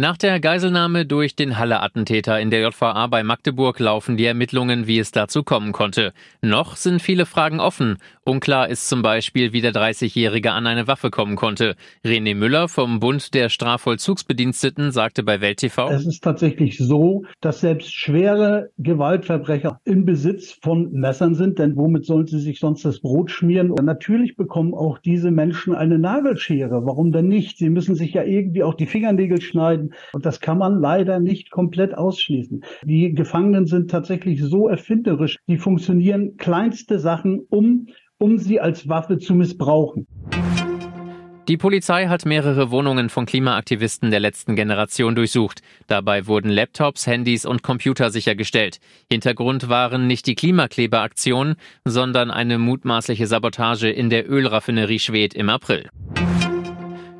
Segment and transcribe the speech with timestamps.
[0.00, 5.00] Nach der Geiselnahme durch den Halle-Attentäter in der JVA bei Magdeburg laufen die Ermittlungen, wie
[5.00, 6.12] es dazu kommen konnte.
[6.40, 7.96] Noch sind viele Fragen offen.
[8.22, 11.74] Unklar ist zum Beispiel, wie der 30-Jährige an eine Waffe kommen konnte.
[12.04, 15.90] René Müller vom Bund der Strafvollzugsbediensteten sagte bei Welt TV.
[15.90, 22.04] Es ist tatsächlich so, dass selbst schwere Gewaltverbrecher im Besitz von Messern sind, denn womit
[22.04, 23.72] sollen sie sich sonst das Brot schmieren?
[23.72, 26.86] Und natürlich bekommen auch diese Menschen eine Nagelschere.
[26.86, 27.58] Warum denn nicht?
[27.58, 31.50] Sie müssen sich ja irgendwie auch die Fingernägel schneiden und das kann man leider nicht
[31.50, 32.64] komplett ausschließen.
[32.84, 37.88] Die Gefangenen sind tatsächlich so erfinderisch, die funktionieren kleinste Sachen, um,
[38.18, 40.06] um sie als Waffe zu missbrauchen.
[41.48, 45.62] Die Polizei hat mehrere Wohnungen von Klimaaktivisten der letzten Generation durchsucht.
[45.86, 48.80] Dabei wurden Laptops, Handys und Computer sichergestellt.
[49.10, 55.88] Hintergrund waren nicht die Klimakleberaktionen, sondern eine mutmaßliche Sabotage in der Ölraffinerie Schwedt im April.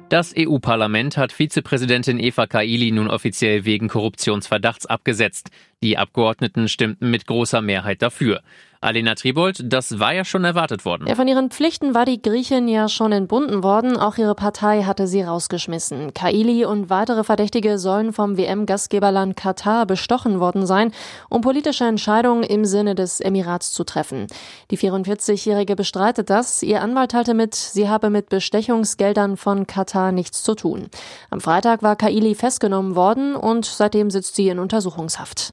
[0.08, 5.50] Das EU-Parlament hat Vizepräsidentin Eva Kaili nun offiziell wegen Korruptionsverdachts abgesetzt.
[5.80, 8.40] Die Abgeordneten stimmten mit großer Mehrheit dafür.
[8.80, 11.08] Alena Tribold, das war ja schon erwartet worden.
[11.08, 13.96] Ja, von ihren Pflichten war die Griechin ja schon entbunden worden.
[13.96, 16.14] Auch ihre Partei hatte sie rausgeschmissen.
[16.14, 20.92] Kaili und weitere Verdächtige sollen vom WM-Gastgeberland Katar bestochen worden sein,
[21.28, 24.28] um politische Entscheidungen im Sinne des Emirats zu treffen.
[24.70, 26.62] Die 44-Jährige bestreitet das.
[26.62, 30.86] Ihr Anwalt teilte mit, sie habe mit Bestechungsgeldern von Katar nichts zu tun.
[31.30, 35.52] Am Freitag war Kaili festgenommen worden und seitdem sitzt sie in Untersuchungshaft.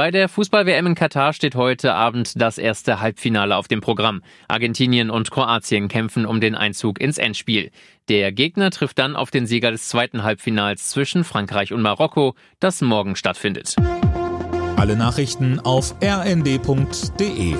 [0.00, 4.22] Bei der Fußball-WM in Katar steht heute Abend das erste Halbfinale auf dem Programm.
[4.48, 7.70] Argentinien und Kroatien kämpfen um den Einzug ins Endspiel.
[8.08, 12.80] Der Gegner trifft dann auf den Sieger des zweiten Halbfinals zwischen Frankreich und Marokko, das
[12.80, 13.76] morgen stattfindet.
[14.76, 17.56] Alle Nachrichten auf rnd.de